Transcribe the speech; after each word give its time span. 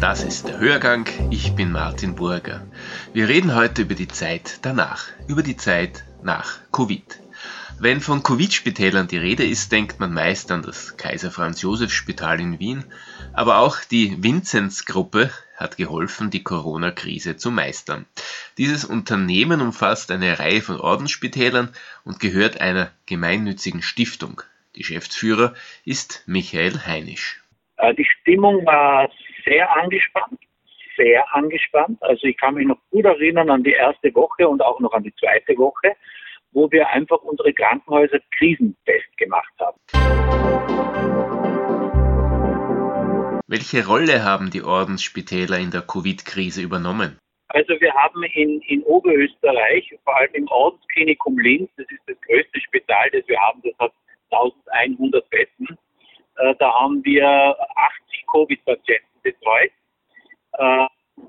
Das 0.00 0.24
ist 0.24 0.48
der 0.48 0.58
Hörgang. 0.58 1.06
Ich 1.30 1.54
bin 1.54 1.72
Martin 1.72 2.14
Burger. 2.14 2.66
Wir 3.12 3.28
reden 3.28 3.54
heute 3.54 3.82
über 3.82 3.94
die 3.94 4.08
Zeit 4.08 4.60
danach, 4.62 5.04
über 5.28 5.42
die 5.42 5.58
Zeit 5.58 6.04
nach 6.22 6.58
Covid. 6.72 7.04
Wenn 7.78 8.00
von 8.00 8.22
Covid-Spitälern 8.22 9.08
die 9.08 9.18
Rede 9.18 9.44
ist, 9.44 9.72
denkt 9.72 10.00
man 10.00 10.14
meist 10.14 10.50
an 10.52 10.62
das 10.62 10.96
Kaiser 10.96 11.30
Franz 11.30 11.60
Josef 11.60 11.92
Spital 11.92 12.40
in 12.40 12.58
Wien, 12.58 12.84
aber 13.34 13.58
auch 13.58 13.76
die 13.90 14.22
Vinzenz-Gruppe 14.22 15.30
hat 15.58 15.76
geholfen, 15.76 16.30
die 16.30 16.42
Corona-Krise 16.42 17.36
zu 17.36 17.50
meistern. 17.50 18.06
Dieses 18.56 18.86
Unternehmen 18.86 19.60
umfasst 19.60 20.10
eine 20.10 20.38
Reihe 20.38 20.62
von 20.62 20.80
Ordensspitälern 20.80 21.68
und 22.04 22.20
gehört 22.20 22.58
einer 22.62 22.90
gemeinnützigen 23.04 23.82
Stiftung. 23.82 24.40
Geschäftsführer 24.72 25.52
ist 25.84 26.22
Michael 26.26 26.86
Heinisch. 26.86 27.42
Äh, 27.76 27.94
die 27.94 28.06
Stimmung 28.06 28.64
war 28.64 29.10
sehr 29.44 29.76
angespannt, 29.76 30.40
sehr 30.96 31.24
angespannt. 31.34 32.02
Also 32.02 32.26
ich 32.26 32.36
kann 32.36 32.54
mich 32.54 32.66
noch 32.66 32.78
gut 32.90 33.04
erinnern 33.04 33.50
an 33.50 33.62
die 33.62 33.72
erste 33.72 34.14
Woche 34.14 34.48
und 34.48 34.62
auch 34.62 34.80
noch 34.80 34.92
an 34.92 35.02
die 35.02 35.14
zweite 35.16 35.56
Woche, 35.56 35.96
wo 36.52 36.70
wir 36.70 36.88
einfach 36.88 37.18
unsere 37.22 37.52
Krankenhäuser 37.52 38.18
krisenfest 38.36 39.16
gemacht 39.16 39.52
haben. 39.58 39.78
Welche 43.46 43.84
Rolle 43.84 44.24
haben 44.24 44.50
die 44.50 44.62
Ordensspitäler 44.62 45.58
in 45.58 45.72
der 45.72 45.82
Covid-Krise 45.82 46.62
übernommen? 46.62 47.18
Also 47.48 47.80
wir 47.80 47.92
haben 47.94 48.22
in, 48.22 48.60
in 48.60 48.82
Oberösterreich, 48.84 49.92
vor 50.04 50.16
allem 50.16 50.34
im 50.34 50.46
Ordensklinikum 50.46 51.36
Linz, 51.36 51.68
das 51.76 51.86
ist 51.90 52.02
das 52.06 52.16
größte 52.20 52.60
Spital, 52.60 53.10
das 53.10 53.26
wir 53.26 53.40
haben, 53.40 53.60
das 53.64 53.72
hat 53.80 53.92
1100 54.30 55.28
Betten, 55.30 55.66
äh, 56.36 56.54
da 56.60 56.72
haben 56.72 57.04
wir 57.04 57.26
80 57.26 58.24
Covid-Patienten 58.30 59.09
betreut. 59.22 59.70
Äh, 60.52 60.86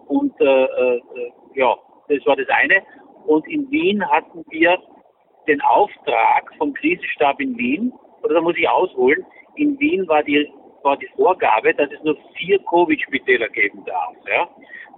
und 0.07 0.39
äh, 0.39 0.63
äh, 0.63 1.01
ja, 1.55 1.75
das 2.07 2.25
war 2.25 2.35
das 2.35 2.47
eine. 2.49 2.81
Und 3.25 3.47
in 3.47 3.69
Wien 3.71 4.07
hatten 4.09 4.43
wir 4.49 4.77
den 5.47 5.61
Auftrag 5.61 6.51
vom 6.57 6.73
Krisenstab 6.73 7.39
in 7.39 7.57
Wien, 7.57 7.93
oder 8.23 8.35
da 8.35 8.41
muss 8.41 8.57
ich 8.57 8.67
ausholen, 8.67 9.25
in 9.55 9.79
Wien 9.79 10.07
war 10.07 10.23
die 10.23 10.51
war 10.83 10.97
die 10.97 11.09
Vorgabe, 11.15 11.73
dass 11.73 11.91
es 11.91 12.03
nur 12.03 12.17
vier 12.35 12.59
Covid-Spitäler 12.65 13.49
geben 13.49 13.83
darf. 13.85 14.15
Ja. 14.27 14.49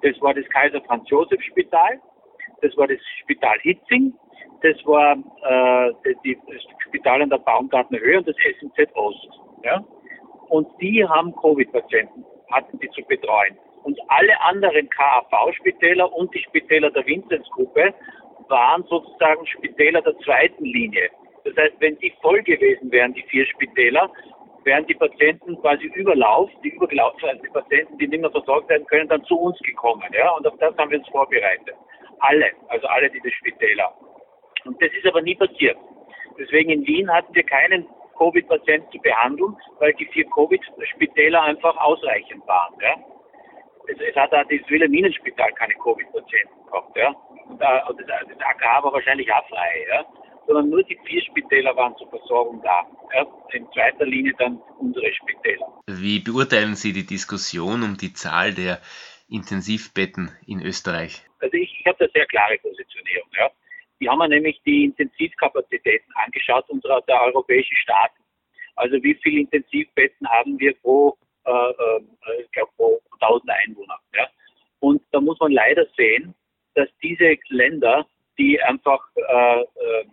Das 0.02 0.19
war 0.21 0.33
das 0.33 0.47
Kaiser 0.49 0.81
Franz 0.81 1.09
Josef 1.09 1.41
Spital, 1.41 1.99
das 2.61 2.75
war 2.77 2.88
das 2.88 2.99
Spital 3.21 3.59
Hitzing, 3.59 4.14
das 4.61 4.77
war 4.86 5.14
äh, 5.14 6.14
die, 6.23 6.38
das 6.47 6.61
Spital 6.88 7.21
an 7.21 7.30
der 7.30 7.38
Baumgartner 7.38 7.99
Höhe 7.99 8.17
und 8.17 8.27
das 8.27 8.36
SMZ 8.59 8.95
Ost. 8.95 9.30
Ja. 9.64 9.83
Und 10.53 10.67
die 10.79 11.03
haben 11.03 11.35
Covid-Patienten, 11.35 12.23
hatten 12.51 12.77
die 12.77 12.87
zu 12.91 13.01
betreuen. 13.05 13.57
Und 13.85 13.99
alle 14.09 14.39
anderen 14.39 14.87
KAV-Spitäler 14.87 16.13
und 16.13 16.31
die 16.35 16.43
Spitäler 16.43 16.91
der 16.91 17.03
Vinzenz-Gruppe 17.07 17.91
waren 18.49 18.83
sozusagen 18.83 19.47
Spitäler 19.47 20.03
der 20.03 20.15
zweiten 20.19 20.63
Linie. 20.63 21.09
Das 21.43 21.57
heißt, 21.57 21.73
wenn 21.79 21.97
die 21.97 22.13
voll 22.21 22.43
gewesen 22.43 22.91
wären, 22.91 23.15
die 23.15 23.23
vier 23.23 23.47
Spitäler, 23.47 24.11
wären 24.63 24.85
die 24.85 24.93
Patienten 24.93 25.59
quasi 25.59 25.85
überlaufen, 25.95 26.55
die 26.63 26.69
übergelaufen, 26.69 27.29
also 27.29 27.41
die 27.41 27.49
Patienten, 27.49 27.97
die 27.97 28.07
nicht 28.07 28.21
mehr 28.21 28.29
versorgt 28.29 28.69
werden 28.69 28.85
können, 28.85 29.09
dann 29.09 29.23
zu 29.23 29.35
uns 29.35 29.57
gekommen. 29.61 30.07
Ja? 30.13 30.33
Und 30.33 30.45
auf 30.45 30.57
das 30.59 30.77
haben 30.77 30.91
wir 30.91 30.99
uns 30.99 31.09
vorbereitet. 31.09 31.73
Alle, 32.19 32.51
also 32.67 32.85
alle 32.85 33.09
diese 33.09 33.31
Spitäler. 33.31 33.91
Und 34.65 34.79
das 34.79 34.91
ist 34.93 35.07
aber 35.07 35.23
nie 35.23 35.33
passiert. 35.33 35.77
Deswegen 36.37 36.69
in 36.69 36.85
Wien 36.85 37.11
hatten 37.11 37.33
wir 37.33 37.43
keinen 37.43 37.87
Covid-Patienten 38.17 38.92
zu 38.92 39.00
behandeln, 39.00 39.56
weil 39.80 39.94
die 39.94 40.06
vier 40.08 40.25
Covid-Spitäler 40.30 41.42
einfach 41.42 41.75
ausreichend 41.78 42.45
waren. 42.47 42.73
Ja? 42.81 42.95
Es, 43.88 43.97
es 44.00 44.16
hat 44.16 44.33
auch 44.33 44.44
das 44.44 44.70
Wilhelminenspital 44.70 45.52
keine 45.53 45.73
Covid-Patienten 45.75 46.66
gehabt. 46.66 46.97
Ja? 46.97 47.09
Und, 47.47 47.59
das, 47.59 48.08
das 48.08 48.39
AK 48.39 48.83
war 48.83 48.94
wahrscheinlich 48.94 49.31
auch 49.31 49.48
frei. 49.48 49.86
Ja? 49.89 50.05
sondern 50.48 50.70
nur 50.70 50.83
die 50.83 50.98
vier 51.05 51.21
Spitäler 51.21 51.76
waren 51.76 51.95
zur 51.98 52.10
Versorgung 52.10 52.61
da. 52.64 52.86
Ja, 53.14 53.26
in 53.54 53.67
zweiter 53.71 54.05
Linie 54.05 54.33
dann 54.37 54.61
unsere 54.80 55.14
Spitäler. 55.14 55.67
Wie 55.87 56.20
beurteilen 56.20 56.76
Sie 56.76 56.93
die 56.93 57.05
Diskussion 57.05 57.83
um 57.83 57.98
die 57.98 58.14
Zahl 58.14 58.54
der 58.54 58.80
Intensivbetten 59.30 60.32
in 60.45 60.61
Österreich? 60.61 61.21
Also 61.39 61.55
ich, 61.55 61.80
ich 61.80 61.86
habe 61.86 61.98
da 61.99 62.11
sehr 62.14 62.26
klare 62.26 62.58
Positionierung. 62.58 63.30
Ja. 63.37 63.49
Die 64.03 64.09
haben 64.09 64.19
wir 64.19 64.27
nämlich 64.27 64.61
die 64.65 64.83
Intensivkapazitäten 64.83 66.11
angeschaut 66.15 66.69
unserer 66.69 66.99
der 67.03 67.21
europäischen 67.21 67.77
Staaten. 67.77 68.21
Also 68.75 69.02
wie 69.02 69.17
viele 69.23 69.39
Intensivbetten 69.39 70.27
haben 70.27 70.59
wir 70.59 70.73
pro, 70.81 71.17
äh, 71.45 71.52
äh, 71.52 72.02
ich 72.42 72.61
pro 72.75 72.99
1000 73.21 73.49
Einwohner. 73.49 73.97
Ja. 74.13 74.27
Und 74.81 75.02
da 75.13 75.21
muss 75.21 75.39
man 75.39 75.53
leider 75.53 75.86
sehen, 75.95 76.36
dass 76.75 76.89
diese 77.02 77.37
Länder, 77.47 78.05
die 78.37 78.61
einfach 78.61 78.99
äh, 79.15 79.61
äh 79.61 80.05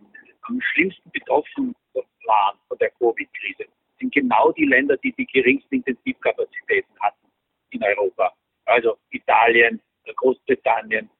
am 0.42 0.60
schlimmsten 0.60 1.10
betroffen 1.10 1.74
waren 1.92 2.58
von 2.68 2.78
der 2.78 2.90
Covid-Krise, 2.90 3.64
sind 3.98 4.14
genau 4.14 4.52
die 4.52 4.66
Länder, 4.66 4.96
die 4.98 5.12
die 5.14 5.26
geringsten 5.26 5.76
Intensivkapazitäten 5.76 6.94
hatten 7.00 7.26
in 7.70 7.82
Europa. 7.82 8.32
Also 8.66 8.96
Italien, 9.10 9.80
Großbritannien, 10.14 11.10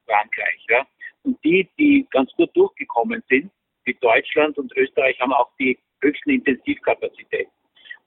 die, 1.50 1.69
die 1.78 2.06
ganz 2.11 2.31
gut 2.37 2.50
durchgekommen 2.55 3.22
sind, 3.28 3.50
wie 3.84 3.94
Deutschland 3.94 4.56
und 4.59 4.75
Österreich, 4.77 5.19
haben 5.21 5.33
auch 5.33 5.50
die 5.59 5.78
höchsten 6.00 6.31
Intensivkapazitäten. 6.31 7.53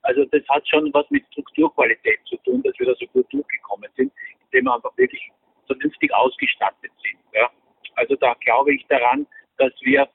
Also 0.02 0.24
das 0.26 0.42
hat 0.48 0.66
schon 0.68 0.92
was 0.92 1.08
mit 1.10 1.24
Strukturqualität 1.32 2.20
zu 2.26 2.36
tun, 2.38 2.62
dass 2.62 2.78
wir 2.78 2.86
da 2.86 2.94
so 2.98 3.06
gut 3.06 3.26
durchgekommen 3.32 3.90
sind, 3.96 4.12
indem 4.44 4.64
wir 4.64 4.74
einfach 4.74 4.96
wirklich 4.96 5.30
vernünftig 5.66 6.12
ausgestattet 6.14 6.92
sind. 7.02 7.18
Ja. 7.32 7.50
Also 7.96 8.16
da 8.16 8.34
glaube 8.44 8.74
ich 8.74 8.84
daran, 8.88 9.26
dass 9.58 9.72
wir 9.82 10.08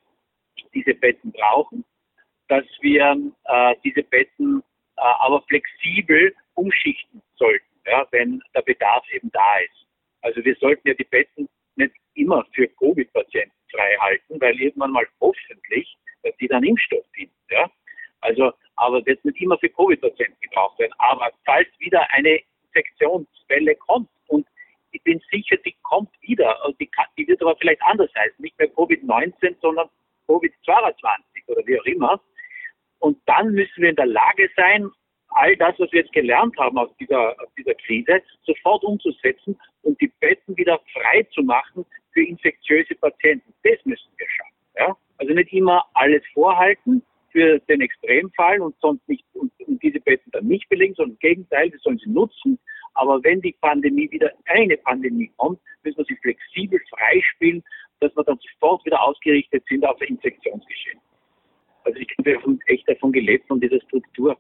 diese 0.74 0.94
Betten 0.94 1.32
brauchen, 1.32 1.84
dass 2.48 2.66
wir 2.82 3.18
äh, 3.46 3.76
diese 3.84 4.04
Betten 4.04 4.62
äh, 4.98 5.02
aber 5.02 5.42
flexibel 5.44 6.36
umschichten 6.56 7.22
sollten, 7.36 7.66
ja, 7.86 8.06
wenn 8.12 8.42
der 8.54 8.62
Bedarf 8.62 9.04
eben 9.12 9.32
da 9.32 9.58
ist. 9.60 9.88
Also 10.22 10.44
wir 10.44 10.56
sollten 10.56 10.88
ja 10.88 10.94
die 10.94 11.06
Betten 11.06 11.48
immer 12.30 12.46
für 12.54 12.68
Covid-Patienten 12.68 13.56
frei 13.72 13.96
halten, 14.00 14.40
weil 14.40 14.60
irgendwann 14.60 14.92
mal 14.92 15.08
hoffentlich 15.20 15.98
dass 16.24 16.36
die 16.38 16.48
dann 16.48 16.64
Impfstoff 16.64 17.06
finden. 17.14 17.34
Ja. 17.50 17.72
Also, 18.22 18.52
aber 18.76 19.06
wird 19.06 19.24
nicht 19.24 19.42
immer 19.42 19.58
für 19.58 19.70
Covid-Patienten 19.70 20.38
gebraucht 20.42 20.78
werden. 20.80 20.92
Aber 20.98 21.32
falls 21.46 21.68
wieder 21.80 22.06
eine 22.12 22.42
Infektionswelle 22.66 23.76
kommt 23.76 24.10
und 24.28 24.46
ich 24.92 25.02
bin 25.04 25.22
sicher, 25.32 25.56
die 25.66 25.76
kommt 25.84 26.10
wieder, 26.22 26.66
und 26.66 26.80
die, 26.82 26.88
kann, 26.88 27.06
die 27.18 27.26
wird 27.26 27.42
aber 27.42 27.56
vielleicht 27.56 27.82
anders 27.84 28.12
heißen, 28.16 28.36
nicht 28.40 28.58
mehr 28.60 28.70
Covid-19, 28.74 29.56
sondern 29.62 29.88
Covid-22 30.28 31.48
oder 31.48 31.66
wie 31.66 31.80
auch 31.80 31.86
immer. 31.86 32.22
Und 33.00 33.18
dann 33.26 33.54
müssen 33.54 33.82
wir 33.82 33.90
in 33.92 33.96
der 33.96 34.08
Lage 34.08 34.50
sein, 34.58 34.92
all 35.30 35.56
das, 35.56 35.80
was 35.80 35.90
wir 35.94 36.02
jetzt 36.02 36.12
gelernt 36.12 36.58
haben 36.58 36.78
aus 36.78 36.90
dieser, 37.00 37.36
dieser 37.70 37.76
Krise, 37.76 38.22
sofort 38.44 38.84
umzusetzen 38.84 39.58
und 39.84 40.00
die 40.02 40.12
Betten 40.20 40.56
wieder 40.58 40.80
frei 40.94 41.24
zu 41.34 41.42
machen 41.44 41.86
für 42.14 42.24
infektiöse 42.24 42.96
Patienten. 42.96 43.54
Das 43.64 43.84
müssen 43.86 44.10
wir 44.18 44.28
schaffen. 44.30 44.56
Ja? 44.78 44.98
Also 45.18 45.34
nicht 45.34 45.54
immer 45.54 45.86
alles 45.94 46.24
vorhalten 46.34 47.04
für 47.32 47.60
den 47.60 47.82
Extremfall 47.82 48.60
und 48.62 48.76
sonst 48.80 49.08
nicht 49.08 49.24
und, 49.34 49.52
und 49.68 49.82
diese 49.84 50.00
Betten 50.00 50.32
dann 50.32 50.48
nicht 50.48 50.68
belegen, 50.70 50.96
sondern 50.96 51.14
im 51.14 51.20
Gegenteil, 51.20 51.72
wir 51.72 51.80
sollen 51.80 52.00
sie 52.00 52.10
nutzen. 52.10 52.58
Aber 52.96 53.24
wenn 53.24 53.40
die 53.42 53.56
Pandemie 53.62 54.10
wieder 54.12 54.32
eine 54.46 54.78
Pandemie 54.78 55.32
kommt, 55.38 55.60
müssen 55.84 56.00
wir 56.00 56.06
sie 56.06 56.18
flexibel 56.18 56.80
freispielen 56.90 57.64
dass 58.00 58.16
wir 58.16 58.24
dann 58.24 58.40
sofort 58.40 58.86
wieder 58.86 59.02
ausgerichtet 59.02 59.64
sind 59.68 59.86
auf 59.86 60.02
Infektionsgeschehen. 60.02 61.00
Also 61.84 62.00
ich 62.00 62.10
haben 62.18 62.60
echt 62.68 62.88
davon 62.88 63.12
gelebt, 63.12 63.48
von 63.48 63.60
dieser 63.60 63.82
Struktur, 63.82 64.38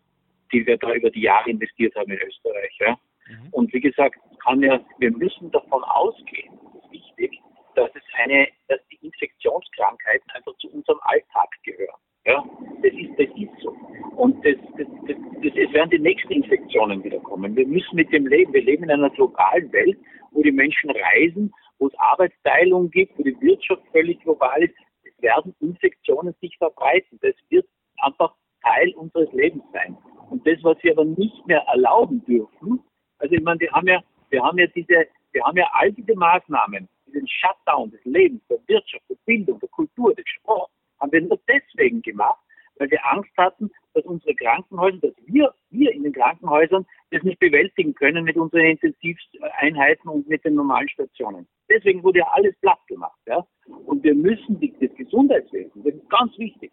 die 0.52 0.66
wir 0.66 0.78
da 0.78 0.94
über 0.94 1.10
die 1.10 1.22
Jahre 1.22 1.50
investiert 1.50 1.96
haben 1.96 2.12
in 2.12 2.20
Österreich. 2.20 2.78
Ja. 2.80 3.00
Mhm. 3.30 3.50
Und 3.52 3.74
wie 3.74 3.80
gesagt, 3.80 4.20
kann 4.44 4.62
ja, 4.62 4.80
wir 4.98 5.12
müssen 5.12 5.52
davon 5.52 5.84
ausgehen, 5.84 6.58
das 6.74 6.84
ist 6.84 6.92
wichtig, 6.92 7.40
dass 7.76 7.90
es 7.96 8.04
eine, 8.16 8.48
dass 8.68 8.80
die 8.92 9.06
Infektionskrankheiten 9.06 10.30
einfach 10.34 10.56
zu 10.58 10.70
unserem 10.72 11.00
Alltag 11.02 11.50
gehören. 11.64 12.00
Ja, 12.26 12.44
das 12.84 12.92
ist, 12.94 13.12
das 13.18 13.28
ist 13.38 13.62
so. 13.62 13.70
Und 14.18 14.46
das, 14.46 14.56
das, 14.78 14.88
das, 15.08 15.16
das, 15.42 15.54
es 15.56 15.74
werden 15.74 15.90
die 15.90 16.00
nächsten 16.00 16.34
Infektionen 16.34 17.04
wieder 17.04 17.20
kommen. 17.20 17.56
Wir 17.56 17.66
müssen 17.66 17.96
mit 17.96 18.12
dem 18.12 18.28
leben. 18.28 18.54
Wir 18.54 18.64
leben 18.64 18.84
in 18.84 18.92
einer 18.92 19.10
globalen 19.10 19.72
Welt, 19.72 19.98
wo 20.32 20.44
die 20.44 20.52
Menschen 20.52 20.90
reisen 20.92 21.54
wo 21.80 21.88
es 21.88 21.94
Arbeitsteilung 21.98 22.92
gibt, 22.92 23.18
wo 23.18 23.24
die 23.24 23.40
Wirtschaft 23.42 23.82
völlig 23.92 24.20
global 24.22 24.62
ist, 24.64 24.76
es 25.04 25.22
werden 25.22 25.56
Infektionen 25.60 26.36
sich 26.42 26.56
verbreiten. 26.58 27.18
Das 27.22 27.34
wird 27.50 27.66
einfach 28.02 28.36
Teil 28.62 28.94
unseres 28.96 29.32
Lebens 29.32 29.64
sein. 29.74 29.98
Und 30.30 30.46
das, 30.46 30.58
was 30.64 30.78
wir 30.84 30.92
aber 30.92 31.06
nicht 31.06 31.48
mehr 31.48 31.62
erlauben 31.62 32.24
dürfen, 32.26 32.84
also 33.20 33.36
ich 33.36 33.44
meine, 33.44 33.60
wir 33.60 33.72
haben 33.72 33.88
ja, 33.88 34.02
wir 34.30 34.44
haben 34.44 34.58
ja 34.58 34.68
diese, 34.68 35.08
wir 35.32 35.44
haben 35.44 35.58
ja 35.58 35.70
all 35.74 35.92
diese 35.92 36.16
Maßnahmen, 36.16 36.88
diesen 37.08 37.28
Shutdown 37.28 37.92
des 37.92 38.04
Lebens, 38.06 38.42
der 38.50 38.60
Wirtschaft, 38.68 39.04
der 39.10 39.18
Bildung, 39.26 39.60
der 39.60 39.70
Kultur, 39.70 40.14
des 40.16 40.26
Sports, 40.28 40.72
haben 41.00 41.12
wir 41.12 41.22
nur 41.22 41.40
deswegen 41.48 42.02
gemacht, 42.02 42.40
weil 42.78 42.90
wir 42.92 43.06
Angst 43.12 43.32
hatten, 43.38 43.70
dass 43.94 44.06
unsere 44.06 44.36
Krankenhäuser, 44.36 45.00
dass 45.00 45.14
wir, 45.26 45.54
wir 45.70 45.92
in 45.92 46.04
den 46.04 46.14
Krankenhäusern 46.14 46.86
das 47.12 47.24
nicht 47.24 47.40
bewältigen 47.40 47.94
können 47.94 48.24
mit 48.24 48.38
unseren 48.38 48.66
Intensiveinheiten 48.66 50.10
und 50.10 50.28
mit 50.28 50.44
den 50.46 50.56
normalen 50.56 50.90
Stationen. 50.90 51.48
Deswegen 51.70 52.04
wurde 52.04 52.20
ja 52.20 52.28
alles 52.32 52.56
platt 52.62 52.80
gemacht. 52.88 53.20
Ja? 53.28 53.46
Und 53.86 54.04
wir 54.04 54.16
müssen 54.16 54.60
das 54.80 54.96
Gesundheitswesen, 54.96 55.84
das 55.84 55.94
ist 55.94 56.10
ganz 56.10 56.38
wichtig, 56.38 56.72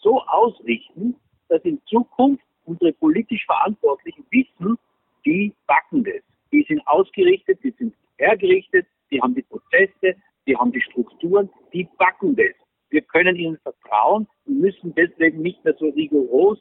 so 0.00 0.22
ausrichten, 0.22 1.16
dass 1.48 1.62
in 1.64 1.80
Zukunft 1.86 2.44
unsere 2.64 2.92
politisch 2.92 3.44
Verantwortlichen 3.46 4.24
wissen, 4.30 4.78
die 5.24 5.54
backen 5.66 6.04
das. 6.04 6.22
Die 6.52 6.64
sind 6.68 6.86
ausgerichtet, 6.86 7.58
die 7.62 7.74
sind 7.78 7.94
hergerichtet, 8.16 8.86
die 9.10 9.20
haben 9.20 9.34
die 9.34 9.42
Prozesse, 9.42 10.16
die 10.46 10.56
haben 10.56 10.72
die 10.72 10.80
Strukturen, 10.80 11.50
die 11.72 11.88
backen 11.98 12.36
das. 12.36 12.54
Wir 12.90 13.02
können 13.02 13.36
ihnen 13.36 13.58
vertrauen 13.58 14.26
und 14.46 14.60
müssen 14.60 14.94
deswegen 14.94 15.42
nicht 15.42 15.62
mehr 15.64 15.74
so 15.78 15.88
rigoros 15.90 16.58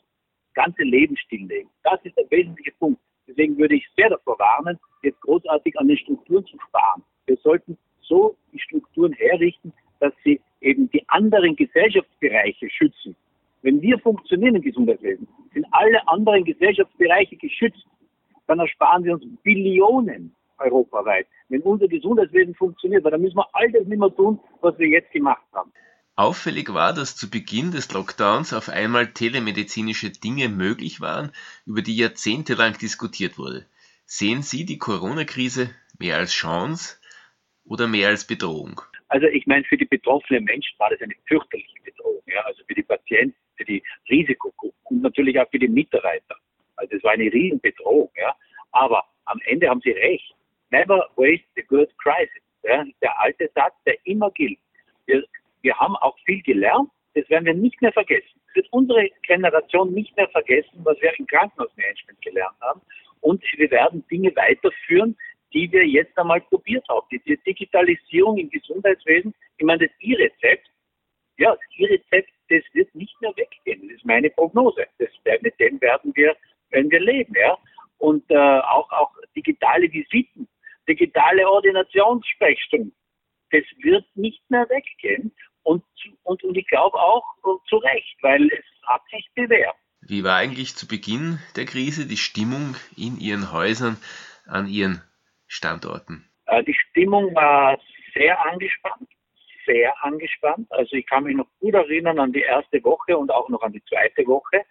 das 0.53 0.65
ganze 0.65 0.83
Leben 0.83 1.15
stilllegen. 1.17 1.69
Das 1.83 1.99
ist 2.03 2.17
der 2.17 2.29
wesentliche 2.29 2.71
Punkt. 2.79 2.99
Deswegen 3.27 3.57
würde 3.57 3.75
ich 3.75 3.87
sehr 3.95 4.09
davor 4.09 4.37
warnen, 4.39 4.77
jetzt 5.03 5.19
großartig 5.21 5.77
an 5.79 5.87
den 5.87 5.97
Strukturen 5.97 6.45
zu 6.45 6.57
sparen. 6.67 7.03
Wir 7.25 7.37
sollten 7.37 7.77
so 8.01 8.37
die 8.53 8.59
Strukturen 8.59 9.13
herrichten, 9.13 9.73
dass 9.99 10.13
sie 10.23 10.39
eben 10.61 10.89
die 10.91 11.07
anderen 11.09 11.55
Gesellschaftsbereiche 11.55 12.69
schützen. 12.69 13.15
Wenn 13.61 13.81
wir 13.81 13.99
funktionieren 13.99 14.55
im 14.55 14.61
Gesundheitswesen, 14.61 15.27
sind 15.53 15.65
alle 15.71 16.07
anderen 16.07 16.45
Gesellschaftsbereiche 16.45 17.35
geschützt. 17.35 17.85
Dann 18.47 18.59
ersparen 18.59 19.03
wir 19.03 19.13
uns 19.13 19.23
Billionen 19.43 20.35
europaweit. 20.57 21.27
Wenn 21.49 21.61
unser 21.61 21.87
Gesundheitswesen 21.87 22.55
funktioniert, 22.55 23.03
weil 23.03 23.11
dann 23.11 23.21
müssen 23.21 23.37
wir 23.37 23.47
all 23.53 23.71
das 23.71 23.85
nicht 23.85 23.99
mehr 23.99 24.13
tun, 24.15 24.39
was 24.61 24.77
wir 24.79 24.87
jetzt 24.87 25.11
gemacht 25.11 25.43
haben. 25.53 25.71
Auffällig 26.15 26.73
war, 26.73 26.93
dass 26.93 27.15
zu 27.15 27.29
Beginn 27.29 27.71
des 27.71 27.93
Lockdowns 27.93 28.51
auf 28.51 28.69
einmal 28.69 29.13
telemedizinische 29.13 30.09
Dinge 30.09 30.49
möglich 30.49 30.99
waren, 30.99 31.31
über 31.65 31.83
die 31.83 31.95
jahrzehntelang 31.95 32.75
diskutiert 32.79 33.37
wurde. 33.37 33.67
Sehen 34.05 34.41
Sie 34.41 34.65
die 34.65 34.79
Corona-Krise 34.79 35.69
mehr 35.99 36.17
als 36.17 36.31
Chance 36.31 36.99
oder 37.65 37.87
mehr 37.87 38.07
als 38.07 38.25
Bedrohung? 38.25 38.81
Also 39.09 39.27
ich 39.27 39.45
meine, 39.45 39.63
für 39.65 39.77
die 39.77 39.85
betroffenen 39.85 40.43
Menschen 40.45 40.73
war 40.79 40.89
das 40.89 41.01
eine 41.01 41.13
fürchterliche 41.27 41.81
Bedrohung. 41.83 42.23
Ja? 42.25 42.41
Also 42.41 42.63
für 42.65 42.73
die 42.73 42.83
Patienten, 42.83 43.35
für 43.55 43.65
die 43.65 43.83
Risikogruppen 44.09 44.73
und 44.85 45.01
natürlich 45.03 45.39
auch 45.39 45.49
für 45.51 45.59
die 45.59 45.67
Mitarbeiter. 45.67 46.35
Also 46.77 46.95
es 46.95 47.03
war 47.03 47.11
eine 47.11 47.31
Riesenbedrohung. 47.31 48.09
Ja? 48.17 48.35
Aber 48.71 49.03
am 49.25 49.39
Ende 49.45 49.69
haben 49.69 49.81
Sie 49.81 49.91
recht. 49.91 50.33
Never 50.69 51.07
waste 51.15 51.45
a 51.57 51.61
good 51.67 51.89
crisis. 51.97 52.41
Ja? 52.63 52.85
Der 53.01 53.19
alte 53.19 53.49
Satz, 53.53 53.73
der 53.85 53.95
immer 54.05 54.31
gilt. 54.31 54.59
Wir, 55.05 55.23
wir 55.61 55.77
haben 55.77 55.95
auch 55.97 56.17
viel 56.25 56.41
gelernt. 56.41 56.89
Das 57.13 57.29
werden 57.29 57.45
wir 57.45 57.53
nicht 57.53 57.81
mehr 57.81 57.91
vergessen. 57.91 58.39
Das 58.47 58.55
wird 58.55 58.67
unsere 58.71 59.09
Generation 59.23 59.93
nicht 59.93 60.15
mehr 60.15 60.29
vergessen, 60.29 60.79
was 60.83 60.99
wir 61.01 61.17
im 61.17 61.27
Krankenhausmanagement 61.27 62.21
gelernt 62.21 62.55
haben. 62.61 62.81
Und 63.21 63.43
wir 63.55 63.71
werden 63.71 64.05
Dinge 64.07 64.35
weiterführen, 64.35 65.17
die 65.53 65.71
wir 65.71 65.85
jetzt 65.85 66.17
einmal 66.17 66.41
probiert 66.41 66.87
haben. 66.89 67.07
Die 67.11 67.37
Digitalisierung 67.37 68.37
im 68.37 68.49
Gesundheitswesen, 68.49 69.33
ich 69.57 69.65
meine, 69.65 69.87
das 69.87 69.97
E-Rezept, 69.99 70.69
ja, 71.37 71.51
das 71.51 71.77
E-Rezept, 71.77 72.29
das 72.49 72.63
wird 72.73 72.93
nicht 72.95 73.19
mehr 73.21 73.31
weggehen. 73.35 73.87
Das 73.87 73.97
ist 73.97 74.05
meine 74.05 74.29
Prognose. 74.29 74.85
Das, 74.99 75.09
mit 75.41 75.59
dem 75.59 75.79
werden 75.81 76.11
wir, 76.15 76.35
werden 76.69 76.91
wir 76.91 76.99
leben, 76.99 77.33
ja. 77.35 77.57
Und 77.97 78.29
äh, 78.29 78.35
auch, 78.35 78.91
auch 78.91 79.11
digitale 79.35 79.91
Visiten, 79.91 80.47
digitale 80.87 81.49
Ordinationssprechstunden, 81.49 82.95
das 83.51 83.63
wird 83.79 84.05
nicht 84.15 84.41
mehr 84.49 84.67
weggehen. 84.69 85.33
Und, 85.63 85.83
und, 86.23 86.43
und 86.43 86.57
ich 86.57 86.67
glaube 86.67 86.97
auch 86.97 87.25
zu 87.67 87.77
Recht, 87.77 88.15
weil 88.21 88.45
es 88.47 88.65
hat 88.87 89.01
sich 89.11 89.27
bewährt. 89.35 89.75
Wie 90.01 90.23
war 90.23 90.37
eigentlich 90.37 90.75
zu 90.75 90.87
Beginn 90.87 91.39
der 91.55 91.65
Krise 91.65 92.07
die 92.07 92.17
Stimmung 92.17 92.75
in 92.95 93.19
Ihren 93.19 93.51
Häusern 93.51 93.97
an 94.45 94.67
Ihren 94.67 95.01
Standorten? 95.47 96.29
Äh, 96.45 96.63
die 96.63 96.73
Stimmung 96.73 97.33
war 97.35 97.77
sehr 98.13 98.43
angespannt, 98.45 99.09
sehr 99.65 99.93
angespannt. 100.03 100.71
Also 100.71 100.95
ich 100.95 101.05
kann 101.05 101.23
mich 101.23 101.35
noch 101.35 101.47
gut 101.59 101.73
erinnern 101.73 102.19
an 102.19 102.31
die 102.31 102.41
erste 102.41 102.83
Woche 102.83 103.17
und 103.17 103.31
auch 103.31 103.49
noch 103.49 103.61
an 103.61 103.73
die 103.73 103.83
zweite 103.85 104.25
Woche, 104.25 104.63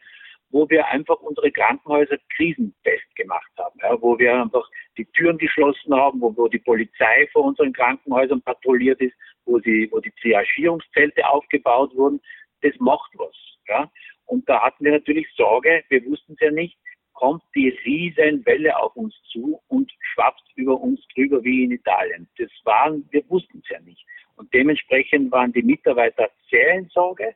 wo 0.67 0.71
wir 0.71 0.87
einfach 0.89 1.21
unsere 1.21 1.53
Krankenhäuser 1.53 2.19
krisenfest 2.35 3.15
gemacht 3.15 3.51
haben, 3.57 3.79
ja, 3.83 4.01
wo 4.03 4.19
wir 4.19 4.43
einfach 4.43 4.69
die 4.97 5.05
Türen 5.13 5.39
geschlossen 5.39 5.95
haben, 5.95 6.21
wo, 6.21 6.37
wo 6.37 6.49
die 6.49 6.59
Polizei 6.59 7.29
vor 7.33 7.45
unseren 7.45 7.73
Krankenhäusern 7.73 8.43
patrouilliert 8.43 9.01
ist, 9.01 9.15
wo, 9.45 9.59
die, 9.59 9.89
wo 9.93 10.01
die 10.01 10.11
Triagierungszelte 10.21 11.29
aufgebaut 11.29 11.95
wurden. 11.95 12.21
Das 12.63 12.73
macht 12.81 13.13
was. 13.15 13.37
Ja. 13.69 13.91
Und 14.25 14.49
da 14.49 14.61
hatten 14.61 14.85
wir 14.85 14.93
natürlich 14.93 15.29
Sorge, 15.37 15.85
wir 15.89 16.05
wussten 16.07 16.33
es 16.33 16.41
ja 16.41 16.51
nicht, 16.51 16.77
kommt 17.13 17.43
die 17.55 17.69
Riesenwelle 17.69 18.77
auf 18.77 18.97
uns 18.97 19.15
zu 19.31 19.61
und 19.69 19.93
schwappt 20.01 20.43
über 20.57 20.81
uns 20.81 21.01
drüber 21.15 21.45
wie 21.45 21.65
in 21.65 21.71
Italien. 21.71 22.29
Das 22.39 22.51
waren, 22.65 23.07
wir 23.11 23.23
wussten 23.31 23.63
es 23.63 23.69
ja 23.69 23.81
nicht. 23.81 24.05
Und 24.35 24.53
dementsprechend 24.53 25.31
waren 25.31 25.53
die 25.53 25.63
Mitarbeiter 25.63 26.29
sehr 26.51 26.75
in 26.75 26.89
Sorge. 26.89 27.35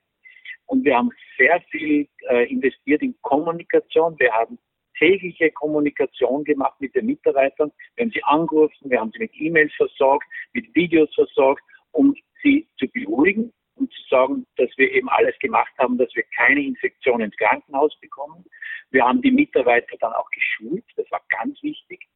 Und 0.71 0.85
wir 0.85 0.97
haben 0.97 1.11
sehr 1.37 1.61
viel 1.63 2.07
äh, 2.29 2.49
investiert 2.49 3.03
in 3.03 3.21
Kommunikation. 3.23 4.17
Wir 4.21 4.33
haben 4.33 4.57
tägliche 4.97 5.51
Kommunikation 5.51 6.45
gemacht 6.45 6.81
mit 6.81 6.95
den 6.95 7.07
Mitarbeitern. 7.07 7.73
Wir 7.97 8.05
haben 8.05 8.13
sie 8.13 8.23
angerufen, 8.23 8.89
wir 8.89 9.01
haben 9.01 9.11
sie 9.11 9.19
mit 9.19 9.33
E-Mails 9.35 9.73
versorgt, 9.75 10.25
mit 10.53 10.73
Videos 10.77 11.13
versorgt, 11.13 11.65
um 11.91 12.15
sie 12.41 12.69
zu 12.79 12.87
beruhigen 12.87 13.53
und 13.75 13.93
zu 13.93 14.01
sagen, 14.09 14.47
dass 14.59 14.71
wir 14.77 14.93
eben 14.93 15.09
alles 15.09 15.37
gemacht 15.41 15.73
haben, 15.79 15.99
dass 15.99 16.15
wir 16.15 16.23
keine 16.37 16.63
Infektion 16.63 17.21
ins 17.21 17.37
Krankenhaus 17.37 17.99
bekommen. 17.99 18.45
Wir 18.93 19.05
haben 19.05 19.23
die 19.23 19.33
Mitarbeiter 19.33 19.97
dann 19.99 20.13
auch 20.13 20.31
geschult, 20.31 20.85
das 20.95 21.11
war 21.11 21.23
ganz 21.31 21.61
wichtig. 21.65 22.07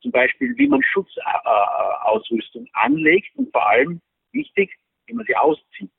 Zum 0.00 0.12
Beispiel, 0.12 0.56
wie 0.56 0.68
man 0.68 0.80
Schutzausrüstung 0.80 2.68
anlegt 2.74 3.34
und 3.34 3.50
vor 3.50 3.66
allem 3.68 4.00
wichtig, 4.30 4.70
wie 5.06 5.14
man 5.14 5.26
sie 5.26 5.34
auszieht. 5.34 5.90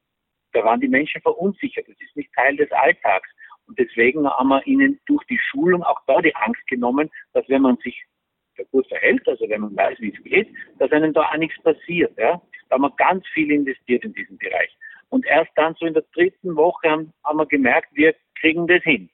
Da 0.58 0.64
waren 0.64 0.82
die 0.82 0.88
Menschen 0.88 1.22
verunsichert. 1.22 1.88
Das 1.88 1.96
ist 2.00 2.16
nicht 2.16 2.34
Teil 2.34 2.58
des 2.58 2.72
Alltags. 2.72 3.30
Und 3.68 3.78
deswegen 3.78 4.28
haben 4.28 4.48
wir 4.48 4.66
ihnen 4.66 5.00
durch 5.06 5.24
die 5.26 5.38
Schulung 5.52 5.84
auch 5.84 6.02
da 6.08 6.20
die 6.20 6.36
Angst 6.36 6.66
genommen, 6.66 7.12
dass 7.34 7.48
wenn 7.48 7.62
man 7.62 7.78
sich 7.78 8.04
gut 8.72 8.88
verhält, 8.88 9.28
also 9.28 9.48
wenn 9.48 9.62
man 9.62 9.78
weiß, 9.78 10.00
wie 10.00 10.12
es 10.12 10.24
geht, 10.24 10.52
dass 10.80 10.92
einem 10.92 11.14
da 11.14 11.30
auch 11.30 11.38
nichts 11.38 11.62
passiert. 11.62 12.18
Ja? 12.18 12.42
Da 12.70 12.74
haben 12.74 12.82
wir 12.82 12.94
ganz 12.98 13.24
viel 13.36 13.52
investiert 13.52 14.04
in 14.04 14.14
diesen 14.14 14.40
Bereich. 14.40 14.76
Und 15.10 15.28
erst 15.28 15.52
dann 15.54 15.76
so 15.80 15.86
in 15.86 15.94
der 15.94 16.06
dritten 16.12 16.56
Woche 16.56 16.90
haben, 16.90 17.14
haben 17.24 17.38
wir 17.38 17.46
gemerkt, 17.46 17.90
wir 17.94 18.16
kriegen 18.42 18.66
das 18.66 18.82
hin. 18.82 19.12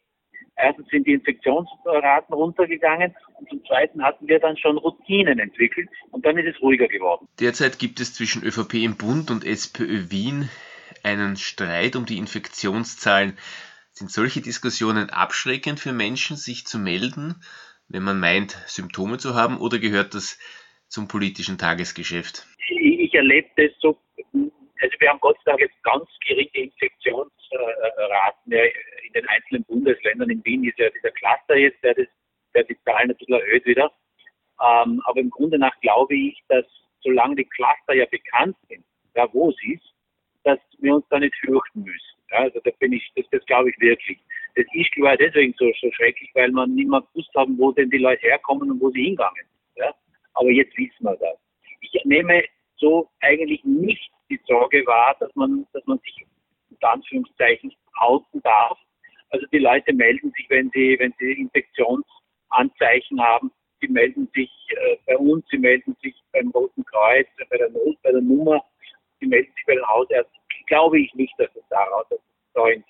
Erstens 0.56 0.88
sind 0.92 1.08
die 1.08 1.12
Infektionsraten 1.12 2.34
runtergegangen 2.34 3.14
und 3.38 3.50
zum 3.50 3.66
Zweiten 3.66 4.02
hatten 4.02 4.30
wir 4.30 4.40
dann 4.40 4.56
schon 4.56 4.78
Routinen 4.78 5.40
entwickelt 5.40 5.90
und 6.12 6.26
dann 6.26 6.38
ist 6.38 6.56
es 6.56 6.62
ruhiger 6.62 6.88
geworden. 6.88 7.28
Derzeit 7.42 7.80
gibt 7.80 8.00
es 8.00 8.14
zwischen 8.14 8.44
ÖVP 8.44 8.76
im 8.76 8.96
Bund 8.96 9.30
und 9.30 9.44
SPÖ 9.44 10.10
Wien 10.10 10.50
einen 11.04 11.36
Streit 11.36 11.96
um 11.96 12.06
die 12.06 12.18
Infektionszahlen. 12.18 13.38
Sind 13.92 14.10
solche 14.10 14.42
Diskussionen 14.42 15.10
abschreckend 15.10 15.80
für 15.80 15.94
Menschen, 15.94 16.36
sich 16.36 16.66
zu 16.66 16.80
melden, 16.80 17.44
wenn 17.88 18.04
man 18.04 18.20
meint, 18.20 18.52
Symptome 18.66 19.18
zu 19.20 19.36
haben, 19.36 19.60
oder 19.60 19.78
gehört 19.78 20.16
das 20.16 20.40
zum 20.88 21.08
politischen 21.08 21.58
Tagesgeschäft? 21.58 22.48
Ich 22.70 23.14
erlebe 23.14 23.50
das 23.58 23.72
so, 23.80 24.00
also 24.34 24.96
wir 25.00 25.10
haben 25.10 25.20
Gott 25.20 25.38
sei 25.44 25.52
Dank 25.52 25.62
jetzt 25.62 25.84
ganz 25.84 26.10
geringe 26.26 26.50
Infektionsraten 26.54 28.52
in 28.52 29.14
den 29.14 29.28
einzelnen 29.28 29.64
Bundesländern. 29.66 30.30
In 30.30 30.44
Wien 30.44 30.64
ist 30.64 30.80
ja 30.80 30.90
dieser 30.90 31.12
Cluster 31.12 31.56
jetzt, 31.56 31.84
der, 31.84 31.94
das, 31.94 32.08
der 32.56 32.64
die 32.64 32.78
Zahlen 32.84 33.12
ein 33.12 33.18
bisschen 33.18 33.36
erhöht 33.36 33.66
wieder. 33.66 33.92
Ähm, 34.62 35.02
aber 35.06 35.20
im 35.20 35.30
Grunde 35.30 35.60
nach 35.60 35.80
glaube 35.82 36.16
ich, 36.16 36.42
dass 36.48 36.66
solange 37.02 37.36
die 37.36 37.46
Cluster 37.46 37.94
ja 37.94 38.06
bekannt 38.06 38.56
sind, 38.70 38.86
ja, 39.16 39.28
wo 39.34 39.52
sie 39.52 39.74
ist, 39.74 39.83
wir 40.84 40.96
uns 40.96 41.06
da 41.10 41.20
nicht 41.20 41.36
fürchten 41.36 41.84
müssen. 41.84 42.14
Ja, 42.32 42.40
also 42.40 42.60
da 42.64 42.72
bin 42.80 42.94
ich, 42.94 43.12
das, 43.16 43.26
das 43.32 43.46
glaube 43.46 43.70
ich 43.70 43.80
wirklich. 43.80 44.20
Das 44.56 44.66
ist 44.74 45.02
war 45.02 45.18
deswegen 45.18 45.54
so, 45.58 45.72
so 45.82 45.92
schrecklich, 45.94 46.30
weil 46.36 46.52
man 46.52 46.74
mehr 46.76 47.02
gewusst 47.02 47.34
haben, 47.36 47.58
wo 47.58 47.72
denn 47.72 47.90
die 47.90 47.98
Leute 47.98 48.22
herkommen 48.22 48.70
und 48.70 48.82
wo 48.82 48.92
sie 48.92 49.04
hingegangen 49.04 49.46
Ja? 49.76 49.94
Aber 50.36 50.50
jetzt 50.50 50.78
wissen 50.78 51.04
wir 51.04 51.16
das. 51.16 51.38
Ich 51.82 52.06
nehme 52.06 52.44
so 52.78 53.10
eigentlich 53.22 53.64
nicht 53.64 54.12
die 54.30 54.40
Sorge 54.48 54.86
wahr, 54.86 55.16
dass 55.20 55.34
man, 55.36 55.66
dass 55.74 55.86
man 55.86 56.00
sich 56.00 56.26
unter 56.70 56.92
Anführungszeichen 56.92 57.74
outen 58.00 58.42
darf. 58.42 58.78
Also 59.30 59.46
die 59.48 59.60
Leute 59.60 59.94
melden 59.94 60.32
sich, 60.36 60.50
wenn 60.50 60.70
sie, 60.72 60.96
wenn 61.00 61.14
sie 61.18 61.32
Infektionsanzeichen 61.34 63.22
haben, 63.22 63.52
sie 63.82 63.88
melden 63.88 64.30
sich 64.34 64.50
äh, 64.70 64.98
bei 65.06 65.18
uns, 65.18 65.46
sie 65.50 65.58
melden 65.58 65.96
sich 66.02 66.16
beim 66.32 66.50
Roten 66.50 66.86
Kreuz, 66.86 67.28
bei 67.50 67.58
der 67.58 67.70
Not, 67.70 68.02
bei 68.04 68.12
der 68.12 68.22
Nummer, 68.22 68.64
sie 69.20 69.28
melden 69.28 69.52
sich 69.56 69.66
bei 69.66 69.76
den 69.76 69.88
Hausärzten. 69.88 70.43
Glaube 70.68 71.00
ich 71.00 71.14
nicht, 71.14 71.34
dass 71.38 71.50
es 71.56 71.64
daraus, 71.70 72.06
dass 72.10 72.20
es 72.20 72.74
in 72.74 72.84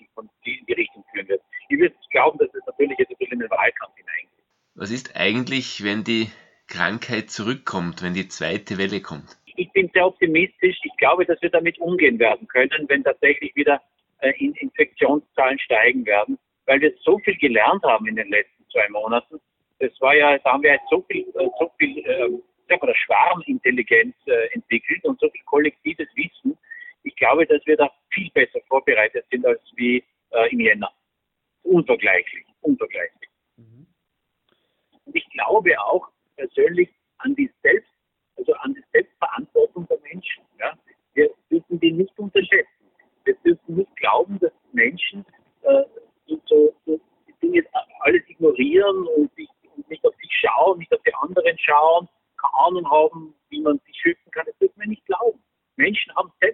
die, 0.44 0.58
in 0.58 0.66
die 0.66 0.72
Richtung 0.72 1.04
führen 1.12 1.28
wird. 1.28 1.42
Ich 1.68 1.78
würde 1.78 1.94
glauben, 2.10 2.38
dass 2.38 2.48
es 2.54 2.62
natürlich 2.66 2.98
jetzt 2.98 3.10
ein 3.10 3.16
bisschen 3.18 3.34
in 3.34 3.40
den 3.40 3.50
Wahlkampf 3.50 3.94
hineingeht. 3.96 4.44
Was 4.74 4.90
ist 4.90 5.16
eigentlich, 5.16 5.84
wenn 5.84 6.04
die 6.04 6.30
Krankheit 6.66 7.30
zurückkommt, 7.30 8.02
wenn 8.02 8.14
die 8.14 8.28
zweite 8.28 8.78
Welle 8.78 9.00
kommt? 9.00 9.38
Ich 9.56 9.70
bin 9.72 9.90
sehr 9.94 10.06
optimistisch. 10.06 10.76
Ich 10.82 10.96
glaube, 10.96 11.24
dass 11.24 11.40
wir 11.42 11.50
damit 11.50 11.78
umgehen 11.78 12.18
werden 12.18 12.48
können, 12.48 12.86
wenn 12.88 13.04
tatsächlich 13.04 13.54
wieder 13.54 13.80
äh, 14.18 14.32
in 14.38 14.52
Infektionszahlen 14.54 15.58
steigen 15.58 16.04
werden, 16.06 16.38
weil 16.66 16.80
wir 16.80 16.92
so 17.02 17.18
viel 17.18 17.36
gelernt 17.36 17.82
haben 17.84 18.06
in 18.06 18.16
den 18.16 18.28
letzten 18.28 18.64
zwei 18.70 18.88
Monaten. 18.88 19.40
Das 19.78 19.92
war 20.00 20.14
ja, 20.14 20.38
da 20.38 20.52
haben 20.52 20.62
wir 20.62 20.72
jetzt 20.72 20.88
so 20.90 21.02
viel, 21.02 21.22
äh, 21.28 21.48
so 21.58 21.70
viel, 21.78 21.98
äh, 21.98 22.76
mal, 22.80 22.94
Schwarmintelligenz 22.94 24.16
äh, 24.26 24.52
entwickelt 24.54 25.04
und 25.04 25.20
so 25.20 25.28
viel 25.30 25.42
kollektives 25.44 26.08
Wissen. 26.16 26.56
Ich 27.04 27.14
glaube, 27.16 27.46
dass 27.46 27.64
wir 27.66 27.76
da 27.76 27.90
viel 28.10 28.30
besser 28.30 28.60
vorbereitet 28.68 29.24
sind 29.30 29.46
als 29.46 29.60
wie 29.76 30.02
äh, 30.30 30.50
im 30.50 30.60
Jänner. 30.60 30.90
Unvergleichlich, 31.62 32.46
unvergleichlich. 32.62 33.30
Mhm. 33.56 33.86
Und 35.04 35.16
ich 35.16 35.28
glaube 35.30 35.78
auch 35.80 36.08
persönlich 36.36 36.90
an 37.18 37.34
die 37.36 37.50
Selbst, 37.62 37.90
also 38.36 38.52
an 38.54 38.74
die 38.74 38.84
Selbstverantwortung 38.92 39.86
der 39.88 39.98
Menschen. 40.00 40.44
Ja? 40.58 40.76
Wir 41.12 41.30
dürfen 41.50 41.78
die 41.80 41.92
nicht 41.92 42.18
unterschätzen. 42.18 42.90
Wir 43.24 43.34
dürfen 43.44 43.76
nicht 43.76 43.96
glauben, 43.96 44.38
dass 44.40 44.52
Menschen 44.72 45.24
äh, 45.62 45.84
so, 46.26 46.74
so 46.86 47.00
die 47.28 47.34
Dinge 47.42 47.64
alles 48.00 48.22
ignorieren 48.28 49.06
und, 49.08 49.34
sich, 49.34 49.48
und 49.76 49.88
nicht 49.88 50.04
auf 50.04 50.14
sich 50.16 50.30
schauen, 50.40 50.78
nicht 50.78 50.92
auf 50.92 51.02
die 51.02 51.14
anderen 51.14 51.58
schauen, 51.58 52.08
keine 52.36 52.66
Ahnung 52.66 52.90
haben, 52.90 53.34
wie 53.50 53.60
man 53.60 53.78
sich 53.86 53.96
schützen 53.96 54.30
kann. 54.30 54.46
Das 54.46 54.56
dürfen 54.58 54.80
wir 54.80 54.88
nicht 54.88 55.04
glauben. 55.06 55.42
Menschen 55.76 56.14
haben 56.14 56.32
Selbstverantwortung. 56.40 56.53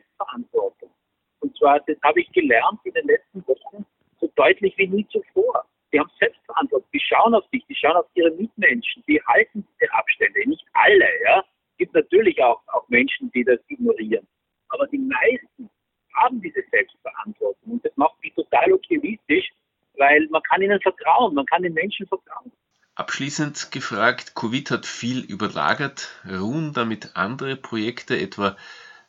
Zwar, 1.61 1.79
das 1.81 1.97
habe 2.02 2.23
ich 2.23 2.33
gelernt 2.33 2.81
in 2.85 2.95
den 2.95 3.07
letzten 3.07 3.47
Wochen, 3.47 3.85
so 4.19 4.33
deutlich 4.35 4.76
wie 4.79 4.88
nie 4.88 5.07
zuvor. 5.09 5.64
Die 5.93 6.00
haben 6.00 6.11
Selbstverantwortung. 6.19 6.88
Die 6.95 7.00
schauen 7.00 7.35
auf 7.35 7.45
sich, 7.52 7.64
die 7.67 7.75
schauen 7.75 7.97
auf 7.97 8.07
ihre 8.14 8.31
Mitmenschen, 8.31 9.05
die 9.07 9.21
halten 9.26 9.67
diese 9.79 9.93
Abstände. 9.93 10.40
Nicht 10.49 10.64
alle, 10.73 11.09
ja. 11.25 11.40
Es 11.73 11.76
gibt 11.76 11.95
natürlich 11.95 12.43
auch, 12.43 12.62
auch 12.69 12.88
Menschen, 12.88 13.31
die 13.33 13.45
das 13.45 13.59
ignorieren. 13.69 14.26
Aber 14.71 14.87
die 14.87 14.99
meisten 14.99 15.69
haben 16.14 16.40
diese 16.40 16.62
Selbstverantwortung. 16.71 17.73
Und 17.73 17.85
das 17.85 17.95
macht 17.97 18.14
mich 18.23 18.33
total 18.35 18.73
optimistisch, 18.73 19.50
weil 19.99 20.26
man 20.31 20.43
kann 20.43 20.62
ihnen 20.62 20.81
vertrauen, 20.81 21.35
man 21.35 21.47
kann 21.47 21.62
den 21.62 21.75
Menschen 21.75 22.07
vertrauen. 22.07 22.50
Abschließend 22.95 23.71
gefragt, 23.71 24.35
Covid 24.35 24.71
hat 24.71 24.87
viel 24.87 25.21
überlagert. 25.21 26.09
Ruhen 26.26 26.73
damit 26.73 27.17
andere 27.17 27.57
Projekte, 27.57 28.19
etwa 28.19 28.57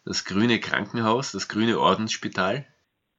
das 0.05 0.25
Grüne 0.25 0.59
Krankenhaus, 0.59 1.31
das 1.31 1.47
Grüne 1.47 1.79
Ordensspital? 1.79 2.65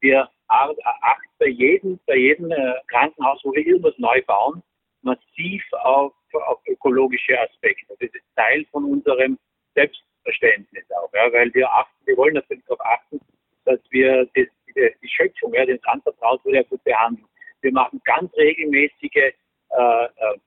Wir 0.01 0.29
achten 0.49 1.29
bei 1.39 1.47
jedem, 1.47 1.99
bei 2.07 2.17
jedem 2.17 2.51
äh, 2.51 2.75
Krankenhaus, 2.89 3.41
wo 3.45 3.53
wir 3.53 3.67
irgendwas 3.67 3.95
neu 3.99 4.21
bauen, 4.27 4.63
massiv 5.03 5.63
auf, 5.73 6.13
auf 6.33 6.61
ökologische 6.67 7.39
Aspekte. 7.41 7.87
Das 8.01 8.11
ist 8.11 8.25
Teil 8.37 8.65
von 8.71 8.85
unserem 8.85 9.39
Selbstverständnis 9.75 10.85
auch, 10.91 11.13
ja, 11.15 11.33
weil 11.33 11.53
wir 11.55 11.71
achten, 11.73 12.07
wir 12.07 12.17
wollen 12.17 12.35
natürlich 12.35 12.65
darauf 12.65 12.85
achten, 12.85 13.21
dass 13.65 13.81
wir 13.91 14.27
das, 14.35 14.47
die, 14.67 14.91
die 15.03 15.09
Schöpfung, 15.09 15.55
ja, 15.55 15.65
die 15.65 15.73
uns 15.73 15.85
anvertraut 15.85 16.43
gut 16.43 16.85
behandeln. 16.85 17.27
Wir 17.61 17.73
machen 17.73 18.01
ganz 18.05 18.33
regelmäßige 18.37 19.15
äh, 19.15 19.33
äh, 19.71 20.39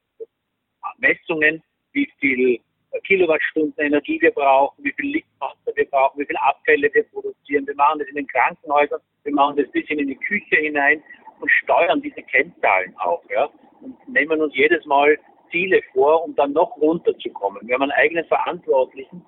Messungen, 0.97 1.63
wie 1.93 2.11
viel 2.19 2.59
Kilowattstunden 3.01 3.85
Energie 3.85 4.19
wir 4.21 4.31
brauchen, 4.31 4.83
wie 4.83 4.93
viel 4.93 5.11
Lichtwasser 5.11 5.71
wir 5.75 5.85
brauchen, 5.85 6.19
wie 6.19 6.25
viel 6.25 6.37
Abfälle 6.37 6.89
wir 6.93 7.03
produzieren. 7.03 7.67
Wir 7.67 7.75
machen 7.75 7.99
das 7.99 8.07
in 8.07 8.15
den 8.15 8.27
Krankenhäusern, 8.27 9.01
wir 9.23 9.33
machen 9.33 9.57
das 9.57 9.65
ein 9.67 9.71
bisschen 9.71 9.99
in 9.99 10.07
die 10.07 10.15
Küche 10.15 10.55
hinein 10.55 11.01
und 11.39 11.51
steuern 11.63 12.01
diese 12.01 12.21
Kennzahlen 12.23 12.95
auch. 12.97 13.23
Ja, 13.29 13.49
und 13.81 13.95
nehmen 14.07 14.41
uns 14.41 14.55
jedes 14.55 14.85
Mal 14.85 15.17
Ziele 15.51 15.81
vor, 15.93 16.23
um 16.23 16.35
dann 16.35 16.53
noch 16.53 16.75
runterzukommen. 16.77 17.67
Wir 17.67 17.75
haben 17.75 17.83
einen 17.83 17.91
eigenen 17.91 18.25
Verantwortlichen, 18.25 19.23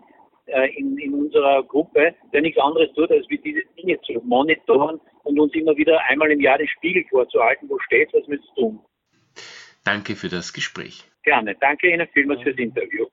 äh, 0.48 0.74
in, 0.78 0.98
in 0.98 1.14
unserer 1.14 1.62
Gruppe, 1.64 2.16
der 2.32 2.42
nichts 2.42 2.60
anderes 2.60 2.92
tut, 2.94 3.12
als 3.12 3.28
wie 3.30 3.38
diese 3.38 3.62
Dinge 3.78 4.00
zu 4.02 4.14
monitoren 4.24 5.00
und 5.24 5.40
uns 5.40 5.54
immer 5.54 5.76
wieder 5.76 6.00
einmal 6.06 6.32
im 6.32 6.40
Jahr 6.40 6.58
den 6.58 6.70
Spiegel 6.70 7.04
vorzuhalten, 7.10 7.68
wo 7.70 7.78
steht, 7.80 8.14
was 8.14 8.28
wir 8.30 8.40
tun. 8.56 8.80
Danke 9.84 10.16
für 10.16 10.30
das 10.30 10.54
Gespräch. 10.54 11.04
Gerne. 11.24 11.56
Danke 11.60 11.92
Ihnen 11.92 12.08
vielmals 12.14 12.42
fürs 12.44 12.58
Interview. 12.58 13.08